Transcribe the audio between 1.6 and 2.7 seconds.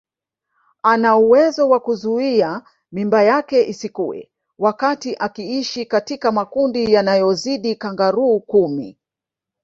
wa kuzuia